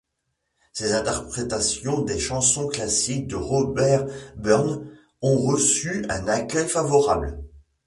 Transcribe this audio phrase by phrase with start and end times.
[0.73, 4.83] Ses interprétations des chansons classiques de Robert Burns
[5.21, 7.39] ont reçu un accueil favorable.